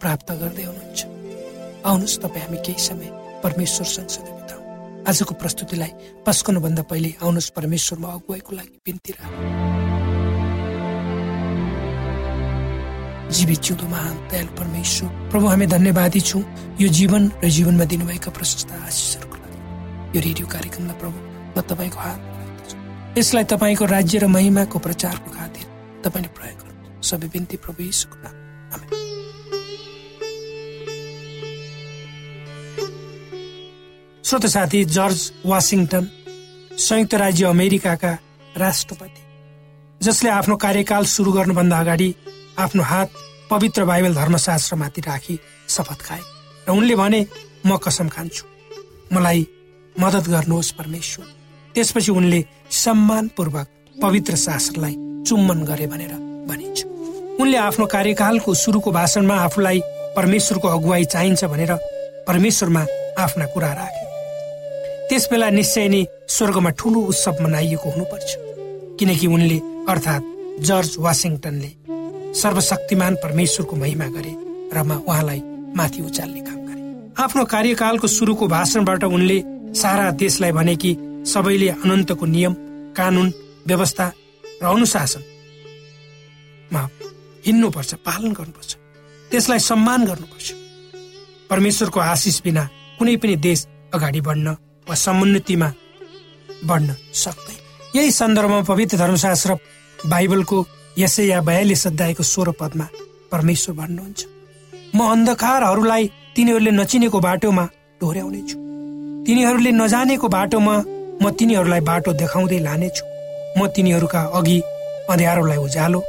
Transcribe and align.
प्राप्त 0.00 0.28
गर्दै 0.40 0.64
हुनुहुन्छ। 0.64 1.00
आउनुहोस् 1.88 2.20
तपाईँ 2.22 2.44
हामी 2.44 2.58
केही 2.66 2.80
समय 2.80 3.08
परमेश्वर 3.44 3.86
सँगसँगै 3.86 4.32
बिताउँ। 4.38 4.62
आजको 5.08 5.32
प्रस्तुतिलाई 5.42 5.92
पस्कनुभन्दा 6.26 6.82
पहिले 6.90 7.10
आउनुहोस् 7.22 7.54
परमेश्वरमा 7.56 8.08
अगुवाईको 8.16 8.52
लागि 8.56 8.76
बिन्ती 8.86 9.12
राख। 9.16 9.32
जीवित 13.26 13.60
जिउँदो 13.66 13.86
महान 13.90 14.16
दयाल 14.30 14.48
परमेश्वर 14.54 15.08
प्रभु 15.30 15.46
हामी 15.46 15.66
धन्यवादी 15.66 16.20
छौँ। 16.20 16.42
यो 16.78 16.88
जीवन 16.88 17.22
र 17.42 17.48
जीवनमा 17.50 17.84
दिनुभएका 17.90 18.30
प्रशस्त 18.30 18.70
आशिषहरूको 18.86 19.36
लागि। 19.42 19.58
यो 20.14 20.20
रेडियो 20.22 20.46
कार्यक्रमलाई 20.46 20.96
प्रभु 21.02 21.18
म 21.56 21.58
तपाईँको 21.66 21.98
हात 21.98 22.20
यसलाई 23.18 23.44
तपाईँको 23.50 23.84
राज्य 23.96 24.18
र 24.18 24.26
महिमाको 24.28 24.78
प्रचारको 24.78 25.30
खातिर 25.32 25.66
तपाईँले 26.04 26.30
प्रयोग 26.38 26.58
गर्नु 26.62 27.02
सबै 27.02 27.28
बिन्ती 27.34 27.56
प्रभु 27.64 27.82
यीशुको 27.82 28.16
नाम 28.22 28.45
श्रोत 34.26 34.46
साथी 34.46 34.78
जर्ज 34.84 35.20
वासिङटन 35.46 36.06
संयुक्त 36.84 37.14
राज्य 37.14 37.44
अमेरिकाका 37.46 38.10
राष्ट्रपति 38.58 39.22
जसले 40.00 40.30
आफ्नो 40.30 40.56
कार्यकाल 40.64 41.04
सुरु 41.06 41.32
गर्नुभन्दा 41.32 41.78
अगाडि 41.78 42.08
आफ्नो 42.58 42.82
हात 42.82 43.10
पवित्र 43.50 43.84
बाइबल 43.84 44.14
धर्मशास्त्रमाथि 44.14 45.00
राखी 45.00 45.38
शपथ 45.68 46.00
खाए 46.06 46.20
र 46.66 46.72
उनले 46.72 46.96
भने 46.96 47.20
म 47.66 47.76
कसम 47.78 48.08
खान्छु। 48.08 48.44
मलाई 49.14 49.46
मद्दत 49.96 50.28
गर्नुहोस् 50.28 50.72
परमेश्वर। 50.78 51.26
त्यसपछि 51.74 52.10
उनले 52.12 52.44
सम्मानपूर्वक 52.82 53.68
पवित्र 53.96 54.36
शास्त्रलाई 54.36 54.94
चुम्बन 55.28 55.62
गरे 55.70 55.86
भनेर 55.86 56.12
भनिन्छ। 56.50 56.84
उनले 57.40 57.56
आफ्नो 57.68 57.86
कार्यकालको 57.94 58.54
सुरुको 58.62 58.90
भाषणमा 58.90 59.36
आफूलाई 59.44 59.80
परमेश्वरको 60.18 60.68
अगुवाई 60.68 61.04
चाहिन्छ 61.14 61.44
भनेर 61.44 61.72
परमेश्वरमा 62.26 62.84
आफ्ना 63.22 63.46
कुरा 63.54 63.72
राखे। 63.72 64.04
त्यस 65.08 65.24
बेला 65.30 65.48
निश्चय 65.50 65.88
नै 65.88 66.04
स्वर्गमा 66.34 66.70
ठुलो 66.78 67.00
उत्सव 67.10 67.36
मनाइएको 67.42 67.90
हुनुपर्छ। 67.90 68.28
किनकि 68.98 69.26
उनले 69.26 69.58
अर्थात् 69.92 70.24
जर्ज 70.68 70.90
वासिङटनले 71.04 71.70
सर्वशक्तिमान 72.40 73.14
परमेश्वरको 73.24 73.74
महिमा 73.76 74.06
गरे 74.16 74.32
र 74.74 74.76
उहाँलाई 74.82 75.40
माथि 75.78 76.00
उचाल्ने 76.02 76.40
काम 76.48 76.60
गरे। 76.66 76.82
आफ्नो 77.24 77.44
कार्यकालको 77.54 78.06
सुरुको 78.06 78.46
भाषणबाट 78.48 79.04
उनले 79.06 79.38
सारा 79.80 80.10
देशलाई 80.22 80.52
भने 80.58 80.74
कि 80.82 80.90
सबैले 81.32 81.68
अनन्तको 81.68 82.26
नियम 82.26 82.54
कानुन 82.98 83.32
व्यवस्था 83.66 84.06
र 84.62 84.64
अनुशासनमा 84.66 86.82
हिँड्नुपर्छ 87.46 87.94
पालन 88.06 88.32
गर्नुपर्छ। 88.32 88.70
त्यसलाई 89.30 89.58
सम्मान 89.70 90.00
गर्नुपर्छ। 90.06 90.48
परमेश्वरको 91.50 92.00
आशिष 92.00 92.36
बिना 92.44 92.68
कुनै 92.98 93.16
पनि 93.22 93.36
देश 93.46 93.66
अगाडि 93.94 94.20
बढ्न 94.20 94.56
वा 94.88 94.94
समुन्नतिमा 94.94 95.68
बढ्न 96.68 96.94
सक्दैन 97.22 97.58
यही 97.96 98.10
सन्दर्भमा 98.10 98.60
पवित्र 98.70 98.96
धर्मशास्त्र 98.98 99.54
बाइबलको 100.12 100.58
यसै 100.98 101.24
या 101.26 101.40
बयालिस 101.48 101.86
अध्यायको 101.86 102.22
स्वर 102.22 102.50
पदमा 102.60 102.86
परमेश्वर 103.32 103.74
भन्नुहुन्छ। 103.76 104.20
म 104.94 104.98
अन्धकारहरूलाई 105.12 106.04
तिनीहरूले 106.36 106.70
नचिनेको 106.70 107.18
बाटोमा 107.20 107.64
डोर्याउनेछु। 108.00 108.56
तिनीहरूले 109.26 109.70
नजानेको 109.82 110.28
बाटोमा 110.28 110.74
म 111.22 111.24
तिनीहरूलाई 111.38 111.80
बाटो 111.80 112.12
देखाउँदै 112.22 112.58
लानेछु। 112.68 113.04
म 113.58 113.66
तिनीहरूका 113.74 114.20
अघि 114.38 114.58
अँध्यारोलाई 115.10 115.58
उज्यालो 115.66 116.00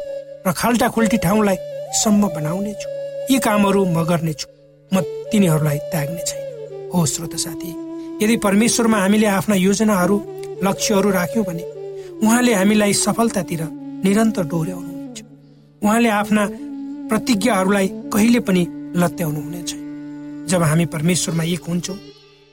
र 0.48 0.52
खाल्टा 0.60 0.88
खुल्टी 0.96 1.18
ठाउँलाई 1.26 1.58
सम्म 2.04 2.22
बनाउनेछु। 2.36 2.88
यी 3.32 3.40
कामहरू 3.40 3.82
म 3.86 4.04
गर्नेछु। 4.10 4.48
म 4.92 4.96
तिनीहरूलाई 5.32 5.78
त्याग्ने 5.92 6.24
छैन। 6.28 6.44
हो 6.94 7.06
श्रोत 7.06 7.36
साथी 7.36 7.87
यदि 8.22 8.38
परमेश्वरमा 8.38 8.98
हामीले 8.98 9.25
आफ्ना 9.30 9.56
योजनाहरू 9.56 10.18
लक्ष्यहरू 10.64 11.10
राख्यौँ 11.12 11.46
भने 11.46 11.64
उहाँले 12.24 12.54
हामीलाई 12.54 12.94
सफलतातिर 12.94 13.62
निरन्तर 14.06 14.44
डोर्याउनुहुन्छ। 14.44 15.19
उहाँले 15.81 16.10
आफ्ना 16.10 16.44
प्रतिज्ञाहरूलाई 17.10 17.88
कहिले 18.14 18.40
पनि 18.40 18.64
लत्याउनु 18.96 19.42
हुनेछ। 19.42 19.69
जब 20.50 20.62
हामी 20.64 20.86
परमेश्वरमा 20.86 21.44
एक 21.44 21.64
हुन्छौँ 21.69 21.98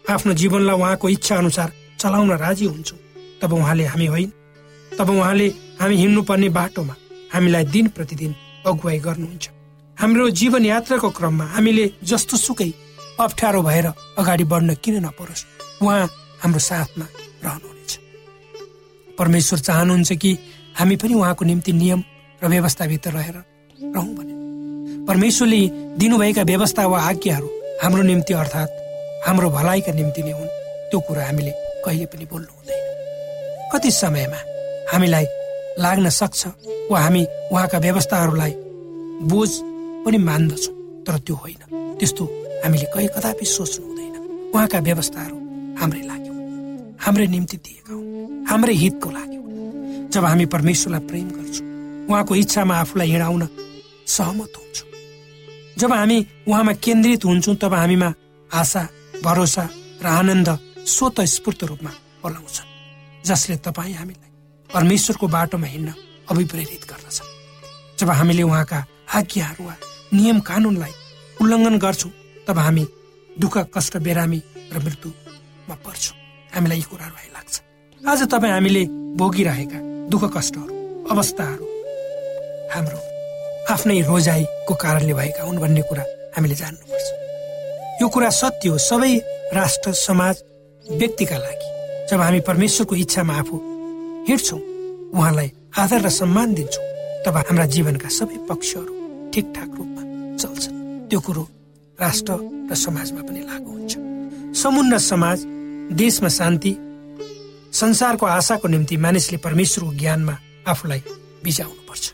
आफ्नो 0.04 0.32
जीवनलाई 0.34 0.76
उहाँको 0.76 1.08
इच्छा 1.08 1.36
अनुसार 1.36 1.72
चलाउन 1.98 2.30
राजी 2.44 2.66
हुन्छौँ 2.66 2.98
तब 3.42 3.52
उहाँले 3.52 3.84
हामी 3.84 4.06
होइन। 4.06 4.30
तब 4.98 5.10
उहाँले 5.10 5.46
हामी 5.80 5.96
हिँड्नुपर्ने 5.96 6.48
बाटोमा 6.48 6.94
हामीलाई 7.34 7.64
दिन 7.64 7.86
प्रतिदिन 7.96 8.34
अगुवाई 8.66 8.98
गर्नुहुन्छ। 8.98 9.48
हाम्रो 9.96 10.30
जीवन 10.30 10.64
यात्राको 10.64 11.10
क्रममा 11.10 11.44
हामीले 11.54 11.84
जस्तो 12.04 12.36
सुकै 12.36 12.72
अप्ठ्यारो 13.20 13.62
भएर 13.62 13.86
अगाडि 14.18 14.44
बढ्न 14.44 14.74
किन 14.74 15.06
नपरोस्? 15.06 15.44
उहाँ 15.82 16.10
हाम्रो 16.42 16.58
साथमा 16.58 17.06
रहनुहुनेछ। 17.44 17.98
परमेश्वर 19.18 19.58
चाहनुहुन्छ 19.58 20.12
कि 20.12 20.38
हामी 20.78 20.96
पनि 20.96 21.14
उहाँको 21.14 21.44
निम्ति 21.44 21.72
नियम 21.72 22.02
र 22.42 22.48
व्यवस्थाभित्र 22.48 23.10
रहेर 23.10 23.36
रहौँ 23.94 24.14
भने। 24.14 24.34
परमेश्वरले 25.06 25.60
दिनुभएका 25.98 26.42
व्यवस्था 26.42 26.86
वा 26.86 27.00
आज्ञाहरू 27.00 27.48
हाम्रो 27.82 28.02
निम्ति 28.02 28.34
अर्थात् 28.34 28.70
हाम्रो 29.26 29.50
भलाइका 29.50 29.92
निम्ति 29.92 30.22
नै 30.22 30.32
हुन्। 30.32 30.48
त्यो 30.90 31.00
कुरा 31.00 31.26
हामीले 31.26 31.52
कहिले 31.84 32.06
पनि 32.06 32.24
बोल्नु 32.24 32.50
हुँदैन। 32.50 33.70
कति 33.72 33.90
समयमा 33.90 34.40
हामीलाई 34.92 35.26
लाग्न 35.78 36.08
सक्छ 36.08 36.46
वा 36.90 37.00
हामी 37.00 37.26
उहाँका 37.52 37.78
व्यवस्थाहरूलाई 37.78 38.52
बोझ 39.30 39.50
पनि 40.04 40.18
मान्दछौँ 40.18 40.74
तर 41.06 41.18
त्यो 41.18 41.34
होइन। 41.34 41.62
त्यस्तो 41.98 42.24
हामीले 42.64 42.86
कहीँ 42.94 43.08
कदापि 43.16 43.44
सोच्नु 43.46 43.86
हुँदैन। 43.86 44.14
उहाँका 44.54 44.78
व्यवस्थाहरू 44.88 45.36
हाम्रै 45.80 46.02
लाग्यो 46.10 46.32
हाम्रै 47.04 47.26
निम्ति 47.34 47.56
दिएका 47.64 47.92
हुन्। 47.92 48.46
हाम्रै 48.48 48.74
हितको 48.82 49.08
लागि 49.10 49.38
जब 50.14 50.24
हामी 50.24 50.46
परमेश्वरलाई 50.54 51.02
प्रेम 51.08 51.28
गर्छौँ 51.36 51.66
उहाँको 52.08 52.32
इच्छामा 52.34 52.74
आफूलाई 52.82 53.08
हिँडाउन 53.10 53.42
सहमत 54.16 54.52
हुन्छौँ। 54.56 54.88
जब 55.80 55.92
हामी 55.92 56.18
उहाँमा 56.48 56.72
केन्द्रित 56.84 57.24
हुन्छौँ 57.24 57.56
तब 57.62 57.74
हामीमा 57.74 58.08
आशा 58.50 58.82
भरोसा 59.24 59.64
र 60.02 60.06
आनन्द 60.20 60.48
स्वत 60.86 61.20
स्फूर्त 61.34 61.64
रूपमा 61.70 61.92
पलाउँछ 62.22 62.56
जसले 63.28 63.56
तपाईँ 63.66 63.94
हामीलाई 64.00 64.30
परमेश्वरको 64.70 65.26
बाटोमा 65.28 65.66
हिँड्न 65.66 65.90
अभिप्रेरित 66.30 66.82
गर्दछ 66.90 67.18
जब 68.00 68.10
हामीले 68.10 68.42
उहाँका 68.42 68.78
आज्ञाहरू 69.18 69.64
वा 69.64 69.74
नियम 70.14 70.38
कानुनलाई 70.40 70.92
उल्लङ्घन 71.42 71.76
गर्छौँ 71.78 72.12
तब 72.46 72.58
हामी 72.58 72.84
दुःख 73.40 73.56
कष्ट 73.74 73.96
बेरामी 74.06 74.40
र 74.72 74.78
मृत्युमा 74.84 75.74
पर्छौँ। 75.84 76.16
हामीलाई 76.54 76.78
यी 76.78 76.86
कुराहरू 76.90 77.16
आइलाग्छ 77.22 77.54
आज 78.00 78.20
तपाईँ 78.32 78.52
हामीले 78.52 78.84
भोगिरहेका 79.18 79.78
दुःख 80.12 80.24
कष्टहरू 80.36 80.72
अवस्थाहरू 81.12 81.66
हाम्रो 82.74 82.98
आफ्नै 83.72 84.00
रोजाइको 84.10 84.74
कारणले 84.74 85.14
भएका 85.14 85.42
हुन् 85.44 85.58
भन्ने 85.58 85.82
कुरा 85.88 86.04
हामीले 86.36 86.54
जान्नुपर्छ। 86.54 87.08
यो 88.02 88.08
कुरा 88.08 88.30
सत्य 88.30 88.68
हो। 88.68 88.78
सबै 88.78 89.12
राष्ट्र 89.54 89.92
समाज 89.96 90.36
व्यक्तिका 90.84 91.38
लागि। 91.38 91.68
जब 92.10 92.20
हामी 92.20 92.40
परमेश्वरको 92.48 92.94
इच्छामा 92.96 93.34
आफू 93.40 93.56
हिँड्छौँ 94.28 94.60
उहाँलाई 95.16 95.50
आदर 95.78 96.00
र 96.06 96.08
सम्मान 96.10 96.54
दिन्छौँ 96.54 96.84
तब 97.24 97.36
हाम्रा 97.36 97.66
जीवनका 97.74 98.08
सबै 98.18 98.36
पक्षहरू 98.48 98.92
ठिकठाक 99.32 99.70
रूपमा 99.78 100.02
चल्छन्। 100.36 101.08
त्यो 101.08 101.20
कुरो 101.20 101.42
राष्ट्र 102.00 102.32
र 102.70 102.74
समाजमा 102.74 103.22
पनि 103.22 103.40
लागू 103.40 103.70
हुन्छ। 103.70 103.92
समुन्न 104.56 104.98
समाज 104.98 105.44
देशमा 105.92 106.28
शान्ति 106.28 106.76
संसारको 107.72 108.26
आशाको 108.26 108.68
निम्ति 108.68 108.96
मानिसले 108.96 109.38
परमेश्वरको 109.38 109.92
ज्ञानमा 109.92 110.38
आफूलाई 110.68 111.02
पर्छ 111.88 112.12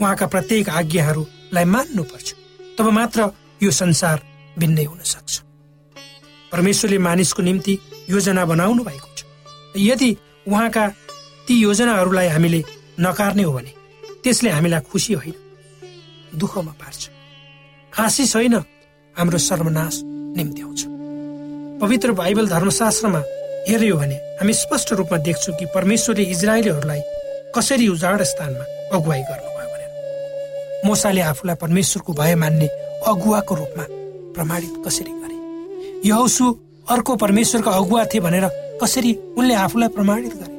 उहाँका 0.00 0.26
प्रत्येक 0.26 0.68
आज्ञाहरूलाई 0.68 1.64
मान्नुपर्छ। 1.64 2.34
तब 2.78 2.86
मात्र 2.90 3.30
यो 3.62 3.70
संसार 3.70 4.22
भिन्नै 4.58 4.84
हुन 4.84 5.00
सक्छ। 5.04 5.42
परमेश्वरले 6.52 6.98
मानिसको 6.98 7.42
निम्ति 7.42 7.78
योजना 8.10 8.44
बनाउनु 8.44 8.84
भएको 8.84 9.10
छ। 9.16 9.24
यदि 9.76 10.10
उहाँका 10.48 10.88
ती 11.46 11.54
योजनाहरूलाई 11.54 12.28
हामीले 12.28 12.64
नकार्ने 13.00 13.42
हो 13.42 13.52
भने 13.52 13.72
त्यसले 14.24 14.50
हामीलाई 14.50 14.80
खुसी 14.80 15.12
होइन 15.14 15.34
दुःखमा 16.34 16.72
पार्छ। 16.72 17.10
आशिष 17.92 18.36
होइन 18.36 18.58
हाम्रो 19.18 19.38
सर्वनाश 19.38 20.00
निम्ति 20.04 20.62
आउँछ। 20.62 20.84
पवित्र 21.80 22.12
बाइबल 22.12 22.48
धर्मशास्त्रमा 22.48 23.22
हेऱ्यो 23.68 23.96
भने 23.96 24.14
हामी 24.38 24.52
स्पष्ट 24.54 24.92
रूपमा 24.92 25.18
देख्छौँ 25.18 25.54
कि 25.56 25.66
परमेश्वरले 25.74 26.24
इजरायलीहरूलाई 26.24 27.00
कसरी 27.56 27.88
उजाड 27.88 28.22
स्थानमा 28.22 28.64
अगुवाई 28.94 29.22
गर्नुभयो 29.22 29.66
भनेर। 29.72 30.86
मोसाले 30.86 31.20
आफूलाई 31.20 31.56
परमेश्वरको 31.56 32.12
भय 32.12 32.34
मान्ने 32.34 32.66
अगुवाको 33.06 33.54
रूपमा 33.54 33.86
प्रमाणित 34.34 34.82
कसरी 34.86 35.12
गरे? 35.12 35.36
यहोसु 36.08 36.46
अर्को 36.88 37.16
परमेश्वरको 37.16 37.70
अगुवा 37.70 38.04
थिए 38.04 38.20
भनेर 38.20 38.48
कसरी 38.82 39.14
उनले 39.36 39.54
आफूलाई 39.54 39.88
प्रमाणित 39.88 40.34
गरे? 40.34 40.56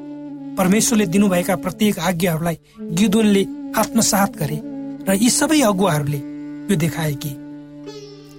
परमेश्वरले 0.56 1.06
दिनुभएका 1.06 1.56
प्रत्येक 1.56 2.00
आज्ञाहरूलाई 2.00 2.58
गिदुनले 2.92 3.44
आत्मसात 3.80 4.38
गरे 4.38 4.62
र 5.08 5.16
यी 5.16 5.30
सबै 5.30 5.62
अगुवाहरूले 5.62 6.18
यो 6.70 6.75
देखाए 6.75 7.13
कि 7.24 7.38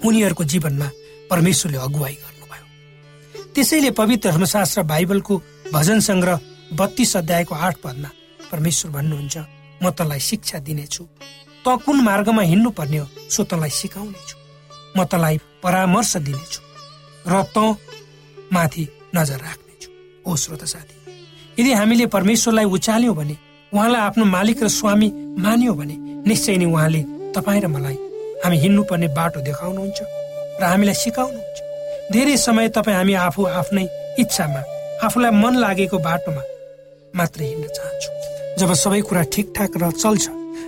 उनीहरूको 0.05 0.45
जीवनमा 0.53 0.89
परमेश्वरले 1.31 1.79
अगुवाई 1.79 2.17
गर्नुभयो। 2.25 2.67
त्यसैले 3.55 3.91
पवित्र 4.01 4.31
धर्मशास्त्र 4.31 4.83
बाइबलको 4.93 5.35
भजन 5.73 6.01
सङ्ग्रह 6.01 6.41
बत्तीस 6.79 7.17
अध्यायको 7.17 7.55
आठ 7.55 7.77
पदमा 7.85 8.11
परमेश्वर 8.51 8.91
भन्नुहुन्छ 8.93 9.37
म 9.83 9.91
तँलाई 9.99 10.21
शिक्षा 10.21 10.59
दिनेछु। 10.67 11.05
त 11.65 11.67
कुन 11.85 12.01
मार्गमा 12.01 12.43
हिँड्नु 12.43 12.71
पर्ने 12.79 12.99
हो 12.99 13.07
सो 13.31 13.45
तँलाई 13.45 13.71
सिकाउनेछु। 13.71 14.37
म 14.97 15.05
तँलाई 15.05 15.37
परामर्श 15.63 16.17
दिनेछु 16.27 16.61
र 17.27 17.43
त 17.55 17.77
माथि 18.53 18.85
नजर 19.17 19.39
राख्नेछु 19.39 19.89
ओ 20.27 20.37
श्रोत 20.37 20.65
साथी। 20.65 20.97
यदि 21.59 21.73
हामीले 21.73 22.07
परमेश्वरलाई 22.07 22.65
उचाल्यौँ 22.65 23.15
भने 23.17 23.37
उहाँलाई 23.73 24.01
आफ्नो 24.01 24.25
मालिक 24.25 24.63
र 24.63 24.69
स्वामी 24.69 25.09
मान्यौँ 25.39 25.77
भने 25.77 25.97
निश्चय 26.27 26.57
नै 26.57 26.67
उहाँले 26.67 27.03
तपाईँ 27.37 27.61
र 27.61 27.67
मलाई 27.69 27.97
हामी 28.45 28.57
हिँड्नुपर्ने 28.65 29.09
बाटो 29.19 29.41
देखाउनुहुन्छ 29.49 30.01
र 30.61 30.63
हामीलाई 30.73 30.97
सिकाउनुहुन्छ। 31.05 31.59
धेरै 32.13 32.37
समय 32.37 32.69
तपाईँ 32.77 32.97
हामी 32.97 33.15
आफू 33.27 33.41
आफ्नै 33.61 33.87
इच्छामा 34.23 34.63
आफूलाई 35.07 35.33
मन 35.43 35.55
लागेको 35.65 35.99
बाटोमा 36.09 36.43
मात्रै 37.17 37.47
हिँड्न 37.47 37.67
चाहन्छौँ। 37.77 38.15
जब 38.59 38.71
सबै 38.85 39.01
कुरा 39.09 39.23
ठिकठाक 39.35 39.73
र 39.83 39.91
चल्छ 40.03 40.25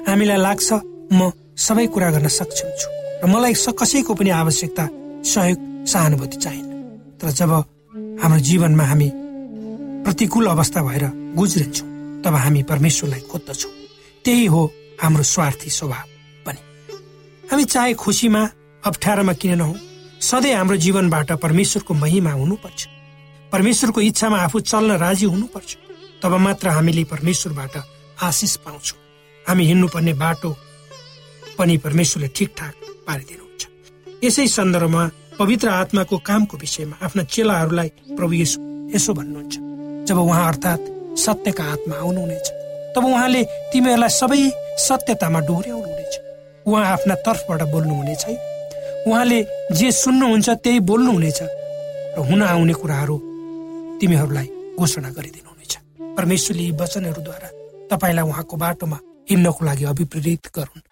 हामीलाई 0.08 0.38
लाग्छ 0.46 0.68
म 1.12 1.20
सबै 1.66 1.86
कुरा 1.94 2.08
गर्न 2.14 2.28
सक्षम 2.38 2.68
छु 2.80 2.88
र 3.22 3.24
मलाई 3.32 3.54
कसैको 3.80 4.12
पनि 4.18 4.30
आवश्यकता 4.42 4.84
सहयोग 5.32 5.58
सहानुभूति 5.92 6.36
चाहिन्न। 6.44 6.70
तर 7.18 7.28
जब 7.38 7.52
हाम्रो 8.22 8.40
जीवनमा 8.48 8.84
हामी 8.90 9.08
प्रतिकूल 10.04 10.46
अवस्था 10.54 10.80
भएर 10.82 11.04
गुज्रिन्छौँ 11.38 11.88
तब 12.24 12.34
हामी 12.44 12.62
परमेश्वरलाई 12.70 13.22
खोज्दछौँ। 13.30 13.72
त्यही 14.24 14.46
हो 14.46 14.60
हाम्रो 15.02 15.22
स्वार्थी 15.34 15.70
स्वभाव। 15.70 16.11
हामी 17.52 17.64
चाहे 17.64 17.92
खुसीमा 18.00 18.42
अप्ठ्यारोमा 18.82 19.32
किन 19.36 19.52
नहौँ 19.60 19.76
सधैँ 20.24 20.54
हाम्रो 20.56 20.76
जीवनबाट 20.84 21.32
परमेश्वरको 21.36 21.94
महिमा 21.94 22.32
हुनुपर्छ। 22.32 22.80
परमेश्वरको 23.52 24.00
इच्छामा 24.00 24.38
आफू 24.40 24.60
चल्न 24.72 24.96
राजी 24.96 25.26
हुनुपर्छ। 25.28 25.70
तब 26.22 26.32
मात्र 26.40 26.68
हामीले 26.72 27.04
परमेश्वरबाट 27.12 27.76
आशिष 28.24 28.56
पाउँछौँ। 28.64 28.98
हामी 29.46 29.64
हिँड्नुपर्ने 29.68 30.12
बाटो 30.16 30.50
पनि 31.58 31.76
परमेश्वरले 31.84 32.28
ठिकठाक 32.32 32.74
पारिदिनुहुन्छ। 33.06 33.62
यसै 34.24 34.46
सन्दर्भमा 34.48 35.04
पवित्र 35.38 35.68
आत्माको 35.68 36.16
कामको 36.24 36.56
विषयमा 36.56 36.96
आफ्ना 37.04 37.22
चेलाहरूलाई 37.28 37.88
प्रभु 38.16 38.34
यसो 38.96 39.12
भन्नुहुन्छ। 39.12 39.54
जब 40.08 40.18
उहाँ 40.18 40.48
अर्थात् 40.48 40.90
सत्यका 41.20 41.64
आत्मा 41.72 41.94
आउनुहुनेछ 42.00 42.46
तब 42.96 43.04
उहाँले 43.04 43.42
तिमीहरूलाई 43.72 44.12
सबै 44.20 44.40
सत्यतामा 44.88 45.40
डोर्याउनुहुनेछ 45.48 45.91
उहाँ 46.66 46.84
आफ्ना 46.86 47.14
तर्फबाट 47.26 47.62
बोल्नुहुने 47.72 48.14
छैन 48.22 48.36
उहाँले 49.08 49.38
जे 49.78 49.88
सुन्नुहुन्छ 49.92 50.48
त्यही 50.62 50.80
बोल्नुहुनेछ 50.90 51.40
र 52.16 52.18
हुन 52.28 52.42
आउने 52.42 52.74
कुराहरू 52.80 53.16
तिमीहरूलाई 54.00 54.48
घोषणा 54.78 55.10
गरिदिनुहुनेछ। 55.16 55.72
परमेश्वरले 56.16 56.62
यी 56.62 56.70
वचनहरूद्वारा 56.80 57.48
तपाईँलाई 57.90 58.24
उहाँको 58.30 58.56
बाटोमा 58.62 58.98
हिँड्नको 59.30 59.64
लागि 59.64 59.84
अभिप्रेरित 59.92 60.42
गरून्। 60.56 60.82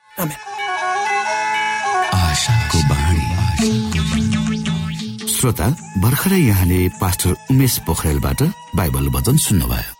श्रोता 5.31 5.67
भर्खरै 6.03 6.41
यहाँले 6.41 6.81
पास्टर 7.01 7.31
उमेश 7.51 7.79
पोखरेलबाट 7.87 8.41
बाइबल 8.77 9.07
वचन 9.17 9.37
सुन्नुभयो। 9.47 10.00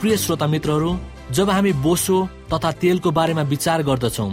प्रिय 0.00 0.16
श्रोता 0.16 0.46
मित्रहरू 0.46 0.90
जब 1.36 1.50
हामी 1.50 1.72
बोसो 1.84 2.16
तथा 2.52 2.70
तेलको 2.80 3.10
बारेमा 3.18 3.42
विचार 3.52 3.82
गर्दछौँ 3.82 4.30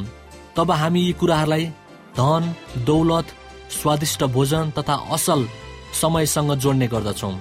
तब 0.55 0.71
हामी 0.71 1.01
यी 1.01 1.13
कुराहरूलाई 1.19 1.65
धन 2.17 2.53
दौलत 2.85 3.27
स्वादिष्ट 3.71 4.23
भोजन 4.35 4.71
तथा 4.77 4.95
असल 5.15 5.47
समयसँग 6.01 6.53
जोड्ने 6.63 6.87
गर्दछौँ। 6.87 7.33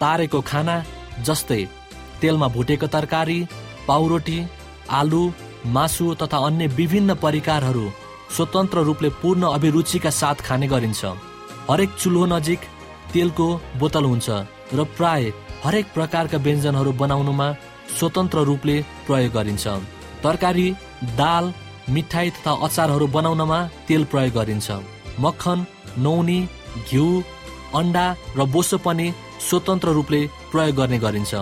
तारेको 0.00 0.40
खाना 0.50 0.76
जस्तै 1.26 1.64
तेलमा 2.20 2.48
भुटेको 2.56 2.86
तरकारी 2.94 3.38
पाउरोटी 3.88 4.38
आलु 5.00 5.22
मासु 5.74 6.14
तथा 6.22 6.44
अन्य 6.46 6.66
विभिन्न 6.78 7.14
परिकारहरू 7.24 7.90
स्वतन्त्र 8.36 8.78
रूपले 8.88 9.08
पूर्ण 9.22 9.42
अभिरुचिका 9.56 10.10
साथ 10.20 10.46
खाने 10.46 10.66
गरिन्छ। 10.68 11.04
हरेक 11.70 11.90
चुल्हो 12.00 12.26
नजिक 12.36 12.60
तेलको 13.12 13.48
बोतल 13.80 14.04
हुन्छ। 14.04 14.28
र 14.74 14.84
प्राय 14.96 15.32
हरेक 15.64 15.86
प्रकारका 15.94 16.38
व्यञ्जनहरू 16.38 16.92
बनाउनुमा 17.02 17.48
स्वतन्त्र 17.98 18.38
रूपले 18.50 18.76
प्रयोग 19.06 19.32
गरिन्छ। 19.32 19.66
तरकारी 20.22 20.66
दाल 21.16 21.44
मिठाई 21.90 22.30
तथा 22.30 22.52
अचारहरू 22.66 23.06
बनाउनमा 23.16 23.58
तेल 23.88 24.04
प्रयोग 24.12 24.34
गरिन्छ। 24.34 24.68
मक्खन 25.20 25.66
नौनी 25.98 26.38
घिउ 26.90 27.06
अन्डा 27.74 28.06
र 28.38 28.44
बोसो 28.54 28.78
पनि 28.78 29.06
स्वतन्त्र 29.48 29.88
रूपले 29.98 30.20
प्रयोग 30.52 30.76
गर्ने 30.76 30.98
गरिन्छ। 30.98 31.32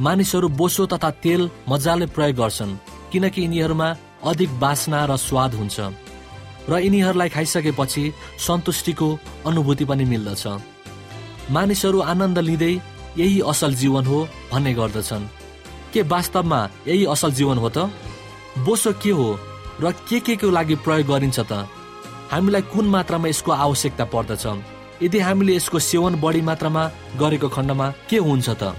मानिसहरू 0.00 0.48
बोसो 0.60 0.86
तथा 0.92 1.10
तेल 1.24 1.50
मजाले 1.68 2.06
प्रयोग 2.16 2.36
गर्छन् 2.36 2.78
किनकि 3.12 3.42
यिनीहरूमा 3.42 3.88
अधिक 4.30 4.50
बासना 4.60 5.04
र 5.10 5.16
स्वाद 5.16 5.54
हुन्छ। 5.54 5.76
र 6.70 6.72
यिनीहरूलाई 6.84 7.28
खाइसकेपछि 7.28 8.04
सन्तुष्टिको 8.46 9.08
अनुभूति 9.46 9.84
पनि 9.84 10.04
मिल्दछ। 10.04 10.44
मानिसहरू 11.50 12.00
आनन्द 12.00 12.38
लिँदै 12.38 12.72
यही 13.18 13.40
असल 13.40 13.74
जीवन 13.74 14.04
हो 14.06 14.18
भन्ने 14.52 14.72
गर्दछन्। 14.74 15.28
के 15.92 16.02
वास्तवमा 16.02 16.60
यही 16.86 17.04
असल 17.04 17.32
जीवन 17.32 17.58
हो 17.58 17.68
त? 17.68 17.78
बोसो 18.66 18.92
के 19.02 19.10
हो 19.10 19.28
र 19.80 19.92
के 20.08 20.20
के 20.20 20.36
को 20.36 20.50
लागि 20.50 20.74
प्रयोग 20.84 21.06
गरिन्छ 21.06 21.38
त? 21.40 21.52
हामीलाई 22.32 22.62
कुन 22.72 22.86
मात्रामा 22.90 23.28
यसको 23.28 23.52
आवश्यकता 23.52 24.04
पर्दछ? 24.14 24.44
यदि 25.02 25.18
हामीले 25.18 25.56
यसको 25.56 25.78
सेवन 25.78 26.14
बढी 26.20 26.40
मात्रामा 26.42 26.82
गरेको 27.20 27.48
खण्डमा 27.48 27.86
के 28.10 28.18
हुन्छ 28.18 28.48
त? 28.50 28.74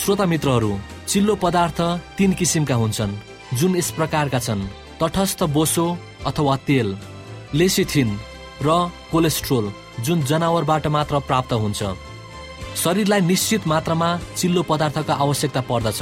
श्रोता 0.00 0.24
मित्रहरू 0.26 0.72
चिल्लो 1.08 1.34
पदार्थ 1.42 1.78
तीन 2.16 2.32
किसिमका 2.38 2.74
हुन्छन् 2.74 3.18
जुन 3.58 3.76
यस 3.76 3.90
प्रकारका 3.98 4.38
छन्। 4.38 4.68
तटस्थ 5.00 5.42
बोसो 5.56 5.86
अथवा 6.26 6.56
तेल 6.66 6.88
लेसिथिन 7.54 8.08
र 8.62 8.68
कोलेस्ट्रोल। 9.12 9.66
जुन 10.04 10.22
जनावरबाट 10.22 10.86
मात्र 10.86 11.18
प्राप्त 11.28 11.52
हुन्छ। 11.54 11.82
शरीरलाई 12.76 13.20
निश्चित 13.22 13.66
मात्रामा 13.66 14.08
चिल्लो 14.36 14.62
पदार्थको 14.62 15.12
आवश्यकता 15.14 15.60
पर्दछ 15.70 16.00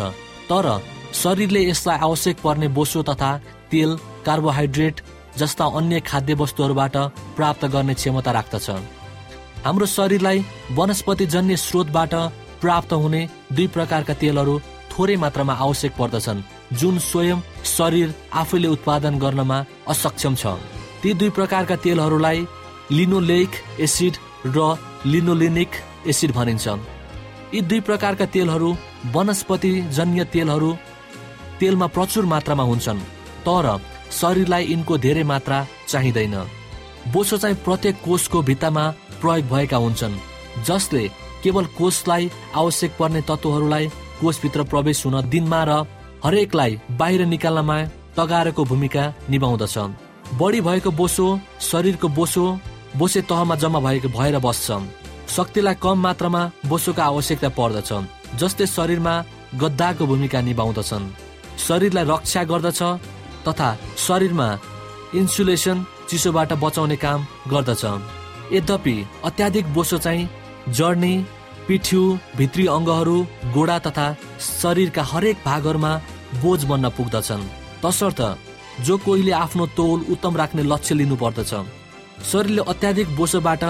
तर 0.51 0.67
शरीरले 1.15 1.61
यसलाई 1.65 1.99
आवश्यक 2.01 2.37
पर्ने 2.45 2.69
बोसो 2.77 3.03
तथा 3.03 3.31
तेल 3.71 3.91
कार्बोहाइड्रेट 4.27 5.01
जस्ता 5.39 5.65
अन्य 5.79 6.01
खाद्य 6.03 6.35
वस्तुहरूबाट 6.41 6.97
प्राप्त 7.37 7.65
गर्ने 7.75 7.95
क्षमता 7.95 8.31
राख्दछ। 8.33 8.69
हाम्रो 9.65 9.87
शरीरलाई 9.89 10.45
वनस्पतिजन्य 10.73 11.57
स्रोतबाट 11.57 12.15
प्राप्त 12.61 12.93
हुने 12.95 13.23
दुई 13.53 13.67
प्रकारका 13.75 14.15
तेलहरू 14.21 14.55
थोरै 14.91 15.17
मात्रामा 15.17 15.55
आवश्यक 15.65 15.93
पर्दछन् 15.99 16.45
जुन 16.81 16.99
स्वयं 17.01 17.39
शरीर 17.67 18.15
आफैले 18.33 18.69
उत्पादन 18.69 19.19
गर्नमा 19.19 19.59
असक्षम 19.89 20.35
छ। 20.35 20.59
ती 21.03 21.15
दुई 21.15 21.31
प्रकारका 21.31 21.77
तेलहरूलाई 21.77 22.47
लिनोलेइक 22.93 23.51
एसिड 23.81 24.17
र 24.47 24.77
लिनोलिनिक 25.07 25.71
एसिड 26.07 26.33
भनिन्छ 26.33 26.67
यी 27.55 27.61
दुई 27.61 27.81
प्रकारका 27.81 28.27
तेलहरू 28.27 28.77
वनस्पतिजन्य 29.15 30.25
तेलहरू 30.25 30.71
तेलमा 31.61 31.87
प्रचुर 31.87 32.25
मात्रामा 32.25 32.63
हुन्छन् 32.63 33.01
तर 33.47 33.67
शरीरलाई 34.13 34.65
यिनको 34.65 34.99
धेरै 34.99 35.23
मात्रा 35.23 35.67
चाहिँदैन। 35.89 36.35
बोसो 37.13 37.37
चाहिँ 37.37 37.57
प्रत्येक 37.65 37.97
कोषको 38.05 38.43
भित्तामा 38.43 38.85
प्रयोग 39.21 39.49
भएका 39.49 39.77
हुन्छन् 39.77 40.21
जसले 40.67 41.09
केवल 41.43 41.65
कोषलाई 41.79 42.31
आवश्यक 42.57 42.97
पर्ने 42.99 43.21
तत्त्वहरूलाई 43.29 43.89
कोषभित्र 44.21 44.63
प्रवेश 44.73 45.05
हुन 45.07 45.21
दिनमा 45.31 45.63
र 45.69 45.73
हरेकलाई 46.25 46.81
बाहिर 47.01 47.25
निकाल्नमा 47.27 47.77
तगारेको 48.17 48.65
भूमिका 48.65 49.05
निभाउँदछ। 49.31 49.79
बढी 50.41 50.61
भएको 50.61 50.91
बोसो 50.91 51.27
शरीरको 51.61 52.09
बोसो 52.09 52.45
बोसे 52.97 53.21
तहमा 53.31 53.55
जम्मा 53.63 53.81
भएको 53.81 54.09
भएर 54.09 54.39
बस्छ 54.39 54.69
शक्तिलाई 55.35 55.75
कम 55.83 55.99
मात्रामा 56.01 56.43
बोसोको 56.71 57.03
आवश्यकता 57.03 57.49
पर्दछ 57.59 57.91
जसले 58.41 58.67
शरीरमा 58.67 59.15
गद्दाको 59.63 60.07
भूमिका 60.07 60.41
निभाउँदछन्। 60.41 61.13
शरीरलाई 61.67 62.05
रक्षा 62.05 62.43
गर्दछ 62.51 62.81
तथा 63.47 63.69
शरीरमा 64.07 64.49
इन्सुलेसन 65.19 65.85
चिसोबाट 66.09 66.53
बचाउने 66.63 66.97
काम 67.05 67.27
गर्दछ 67.51 67.85
यद्यपि 68.53 68.97
अत्याधिक 69.25 69.67
बोसो 69.75 69.99
चाहिँ 69.99 70.29
जड्ने 70.79 71.13
पिठ्यु 71.67 72.01
भित्री 72.37 72.67
अङ्गहरू 72.77 73.17
गोडा 73.55 73.79
तथा 73.87 74.07
शरीरका 74.41 75.03
हरेक 75.13 75.37
भागहरूमा 75.45 75.93
बोझ 76.43 76.61
बन्न 76.71 76.89
पुग्दछन्। 76.97 77.49
तसर्थ 77.85 78.21
जो 78.87 78.97
कोहीले 79.05 79.33
आफ्नो 79.45 79.67
तौल 79.79 80.05
उत्तम 80.13 80.37
राख्ने 80.37 80.63
लक्ष्य 80.63 80.95
लिनु 80.95 81.17
पर्दछ 81.17 81.53
शरीरले 82.23 82.63
अत्याधिक 82.69 83.17
बोसोबाट 83.17 83.65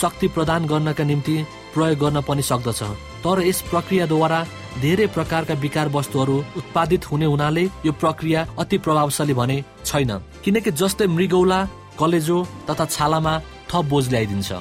शक्ति 0.00 0.28
प्रदान 0.28 0.66
गर्नका 0.66 1.04
निम्ति 1.04 1.36
प्रयोग 1.74 1.98
गर्न 1.98 2.20
पनि 2.28 2.42
सक्दछ। 2.42 2.82
तर 3.24 3.40
यस 3.46 3.60
प्रक्रियाद्वारा 3.70 4.40
धेरै 4.80 5.06
प्रकारका 5.06 5.54
विकार 5.54 5.88
वस्तुहरू 5.88 6.36
उत्पादित 6.56 7.10
हुने 7.10 7.26
हुनाले 7.26 7.64
यो 7.86 7.92
प्रक्रिया 7.92 8.46
अति 8.58 8.78
प्रभावशाली 8.78 9.34
भने 9.34 9.62
छैन। 9.84 10.10
किनकि 10.44 10.70
जस्तै 10.72 11.06
मृगौला 11.06 11.58
कलेजो 11.98 12.38
तथा 12.70 12.84
छालामा 12.86 13.34
थप 13.70 13.84
बोझ 13.90 14.04
ल्याइदिन्छ। 14.10 14.52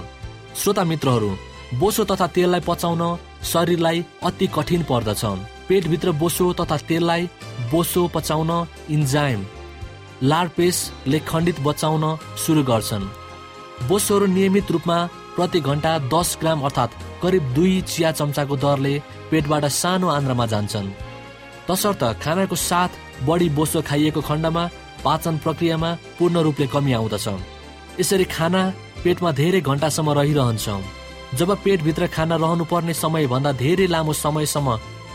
श्रोता 0.60 0.84
मित्रहरू 0.84 1.30
बोसो 1.80 2.04
तथा 2.04 2.28
तेललाई 2.36 2.62
पचाउन 2.68 3.02
शरीरलाई 3.44 4.06
अति 4.24 4.48
कठिन 4.56 4.84
पर्दछ। 4.90 5.24
पेटभित्र 5.70 6.12
बोसो 6.22 6.52
तथा 6.54 6.78
तेललाई 6.90 7.30
बोसो 7.72 8.08
पचाउन 8.16 8.52
इन्जाइम 8.90 9.46
लाडपेसले 10.24 11.20
खण्डित 11.30 11.60
बचाउन 11.62 12.04
सुरु 12.38 12.64
गर्छन्। 12.64 13.10
बोसोहरू 13.88 14.26
नियमित 14.28 14.72
रूपमा 14.72 14.98
प्रति 15.36 15.60
घन्टा 15.62 15.98
दस 16.14 16.38
ग्राम 16.42 16.62
अर्थात् 16.68 16.98
करिब 17.22 17.44
दुई 17.56 17.82
चिया 17.82 18.12
चम्चाको 18.12 18.56
दरले 18.58 18.94
पेटबाट 19.32 19.66
सानो 19.82 20.08
आन्द्रामा 20.10 20.46
जान्छन्। 20.46 20.92
तसर्थ 21.68 22.04
खानाको 22.24 22.56
साथ 22.56 22.92
बढी 23.28 23.50
बोसो 23.58 23.82
खाइएको 23.82 24.22
खण्डमा 24.22 24.64
पाचन 25.04 25.38
प्रक्रियामा 25.44 25.90
पूर्ण 26.20 26.36
रूपले 26.46 26.68
कमी 26.68 26.92
आउँदछ। 26.94 27.28
यसरी 28.00 28.26
खाना 28.36 28.62
पेटमा 29.04 29.32
धेरै 29.32 29.62
घन्टासम्म 29.62 30.10
रहिरहन्छ। 30.20 30.68
जब 31.40 31.50
पेटभित्र 31.64 32.08
खाना 32.16 32.36
रहनुपर्ने 32.36 32.94
समयभन्दा 32.94 33.52
धेरै 33.64 33.88
लामो 33.88 34.14
समयसम्म 34.14 34.68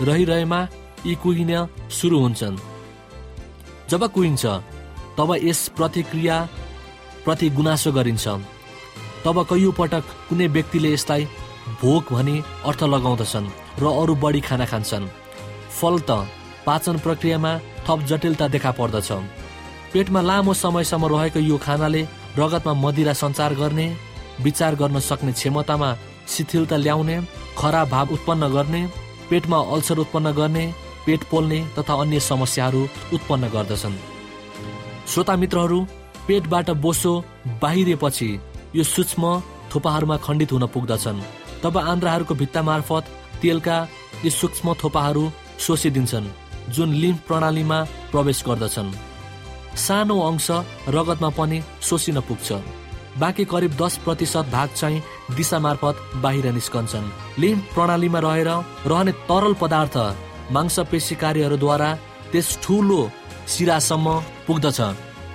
रहिरहेमा 0.09 0.61
यी 1.07 1.15
कुहिन 1.23 1.53
सुरु 1.91 2.19
हुन्छन्। 2.19 2.63
जब 3.91 4.03
कुहिन्छ 4.15 4.45
तब 5.19 5.31
यस 5.43 5.61
प्रतिक्रिया 5.77 6.37
प्रति 7.25 7.51
गुनासो 7.51 7.93
गरिन्छ। 7.93 8.27
तब 9.25 9.37
कैयौँ 9.51 9.73
पटक 9.79 10.05
कुनै 10.29 10.47
व्यक्तिले 10.55 10.93
यसलाई 10.93 11.25
भोक 11.81 12.13
भनी 12.13 12.37
अर्थ 12.69 12.83
लगाउँदछन् 12.85 13.53
र 13.81 13.85
अरू 14.01 14.15
बढी 14.23 14.41
खाना 14.41 14.67
खान्छन्। 14.73 15.09
फल 15.79 15.95
त 16.09 16.11
पाचन 16.67 16.97
प्रक्रियामा 17.05 17.53
थप 17.87 17.99
जटिलता 18.09 18.49
देखा 18.49 18.71
पर्दछ। 18.79 19.11
पेटमा 19.93 20.21
लामो 20.21 20.53
समयसम्म 20.55 21.05
रहेको 21.13 21.41
यो 21.41 21.57
खानाले 21.59 22.03
रगतमा 22.39 22.73
मदिरा 22.75 23.13
सञ्चार 23.13 23.55
गर्ने 23.55 23.87
विचार 24.45 24.75
गर्न 24.77 25.01
सक्ने 25.01 25.33
क्षमतामा 25.33 25.89
शिथिलता 26.29 26.77
ल्याउने 26.77 27.17
खराब 27.59 27.89
भाव 27.89 28.07
उत्पन्न 28.15 28.49
गर्ने 28.55 28.83
पेटमा 29.31 29.59
अल्सर 29.75 29.99
उत्पन्न 30.05 30.33
गर्ने 30.33 30.65
पेट 31.07 31.23
पोल्ने 31.31 31.59
तथा 31.79 31.95
अन्य 32.03 32.21
समस्याहरू 32.21 32.83
उत्पन्न 33.15 33.49
गर्दछन्। 33.55 33.97
श्रोता 35.09 35.35
मित्रहरू 35.37 35.79
पेटबाट 36.29 36.71
बोसो 36.85 37.13
बाहिरिएपछि 37.63 38.29
यो 38.75 38.85
सूक्ष्म 38.85 39.25
थोपाहरूमा 39.75 40.17
खण्डित 40.19 40.53
हुन 40.53 40.67
पुग्दछन्। 40.67 41.21
तब 41.63 41.79
आन्द्राहरूको 41.79 42.35
भित्ता 42.35 42.63
मार्फत 42.63 43.05
तेलका 43.43 43.77
यी 44.25 44.31
सूक्ष्म 44.33 44.75
थोपाहरू 44.83 45.25
सोसिदिन्छन् 45.59 46.27
जुन 46.75 46.93
लिम्फ 46.95 47.21
प्रणालीमा 47.29 47.79
प्रवेश 48.11 48.43
गर्दछन्। 48.49 48.91
सानो 49.79 50.17
अंश 50.21 50.49
रगतमा 50.89 51.31
पनि 51.39 51.59
सोसिन 51.81 52.21
पुग्छ। 52.21 52.49
बाँकी 53.19 53.45
करिब 53.45 53.73
दस 53.79 53.97
प्रतिशत 54.05 54.47
भाग 54.53 54.69
चाहिँ 54.75 55.03
दिशा 55.37 55.59
मार्फत 55.59 55.97
बाहिर 56.23 56.47
निस्कन्छन्। 56.53 57.13
लिम्फ 57.39 57.75
प्रणालीमा 57.75 58.19
रहेर 58.27 58.49
रहने 58.91 59.13
तरल 59.31 59.55
पदार्थ 59.63 59.97
मांसपेशी 60.53 61.15
कार्यहरूद्वारा 61.23 61.91
त्यस 62.33 62.49
ठुलो 62.63 63.01
सिरासम्म 63.47 64.07
पुग्दछ 64.47 64.81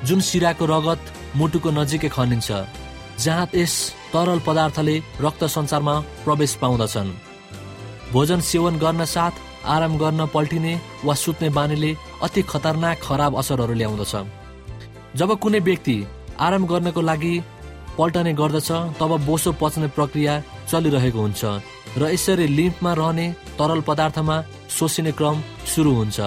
जुन 0.07 0.19
सिराको 0.27 0.65
रगत 0.65 1.01
मुटुको 1.35 1.69
नजिकै 1.71 2.09
खनिन्छ। 2.09 2.49
जहाँ 3.23 3.47
यस 3.55 3.73
तरल 4.13 4.39
पदार्थले 4.47 4.95
रक्त 5.21 5.43
सञ्चारमा 5.45 5.95
प्रवेश 6.23 6.53
पाउँदछन्। 6.61 7.09
भोजन 8.13 8.39
सेवन 8.41 8.77
गर्न 8.79 9.05
साथ 9.05 9.33
आराम 9.65 9.97
गर्न 9.97 10.25
पल्टिने 10.33 10.73
वा 11.05 11.13
सुत्ने 11.13 11.49
बानीले 11.57 11.91
अति 12.23 12.41
खतरनाक 12.51 12.97
खराब 13.03 13.37
असरहरू 13.37 13.73
ल्याउँदछ। 13.73 14.13
जब 15.15 15.29
कुनै 15.39 15.59
व्यक्ति 15.59 15.97
आराम 16.39 16.65
गर्नको 16.65 17.01
लागि 17.01 17.33
पल्टने 17.97 18.33
गर्दछ 18.33 18.71
तब 18.99 19.11
बोसो 19.25 19.51
पच्ने 19.61 19.87
प्रक्रिया 19.97 20.33
चलिरहेको 20.71 21.19
हुन्छ 21.19 21.43
र 21.97 22.01
यसरी 22.13 22.47
लिम्फमा 22.47 22.93
रहने 22.93 23.25
तरल 23.59 23.81
पदार्थमा 23.81 24.35
सोसिने 24.69 25.11
क्रम 25.11 25.41
सुरु 25.67 25.91
हुन्छ। 25.93 26.19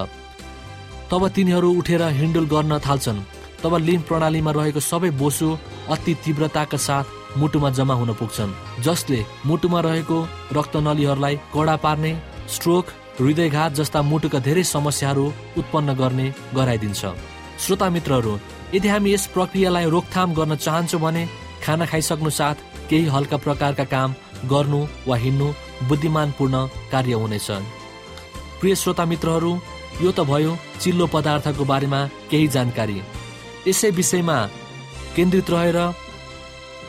तब 1.10 1.28
तिनीहरू 1.28 1.68
उठेर 1.78 2.02
हिन्डुल 2.18 2.46
गर्न 2.52 2.78
थाल्छन्। 2.86 3.24
तब 3.62 3.74
लिम्फ 3.88 4.08
प्रणालीमा 4.08 4.50
रहेको 4.58 4.80
सबै 4.82 5.10
बोसो 5.20 5.48
अति 5.94 6.14
तीव्रताका 6.24 6.78
साथ 6.86 7.38
मुटुमा 7.38 7.70
जम्मा 7.76 7.94
हुन 7.94 8.12
पुग्छन् 8.20 8.56
जसले 8.84 9.20
मुटुमा 9.46 9.80
रहेको 9.86 10.18
रक्तनलीहरूलाई 10.58 11.36
कडा 11.54 11.76
पार्ने 11.84 12.12
स्ट्रोक 12.54 12.86
हृदयघात 13.20 13.72
जस्ता 13.78 14.02
मुटुका 14.10 14.38
धेरै 14.46 14.64
समस्याहरू 14.72 15.24
उत्पन्न 15.58 15.94
गर्ने 16.00 16.26
गराइदिन्छ। 16.54 17.00
श्रोता 17.64 17.88
मित्रहरू 17.96 18.38
यदि 18.74 18.88
हामी 18.88 19.12
यस 19.12 19.26
प्रक्रियालाई 19.34 19.86
रोकथाम 19.94 20.34
गर्न 20.34 20.56
चाहन्छौँ 20.56 21.00
भने 21.00 21.22
खाना 21.64 21.86
खाइसक्नु 21.86 22.30
साथ 22.38 22.56
केही 22.90 23.06
हल्का 23.14 23.36
प्रकारका 23.44 23.84
काम 23.94 24.14
गर्नु 24.52 24.80
वा 25.08 25.16
हिँड्नु 25.24 25.48
बुद्धिमानपूर्ण 25.88 26.66
कार्य 26.92 27.14
हुनेछ। 27.22 27.48
प्रिय 28.60 28.74
श्रोता 28.82 29.04
मित्रहरू 29.12 29.52
यो 30.02 30.10
त 30.10 30.20
भयो 30.30 30.56
चिल्लो 30.80 31.06
पदार्थको 31.14 31.64
बारेमा 31.64 32.00
केही 32.30 32.48
जानकारी। 32.56 32.98
यसै 33.68 33.90
विषयमा 33.90 34.38
केन्द्रित 35.16 35.50
रहेर 35.50 35.78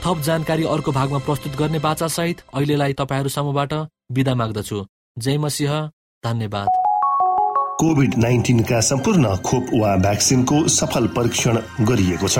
थप 0.04 0.22
जानकारी 0.22 0.64
अर्को 0.66 0.92
भागमा 0.92 1.18
प्रस्तुत 1.18 1.56
गर्ने 1.56 1.80
बाचासहित 1.80 2.42
अहिलेलाई 2.54 2.94
तपाईँहरू 2.94 3.30
समूहबाट 3.30 3.74
विदा 4.12 4.34
माग्दछु। 4.36 4.78
जय 5.18 5.38
मसिंह 5.38 5.74
धन्यवाद। 6.24 6.70
कोभिड 7.80 8.16
नाइन्टिनका 8.18 8.80
सम्पूर्ण 8.82 9.36
खोप 9.38 9.66
वा 9.74 9.96
भ्याक्सिनको 9.98 10.68
सफल 10.68 11.08
परीक्षण 11.08 11.58
गरिएको 11.86 12.28
छ। 12.28 12.40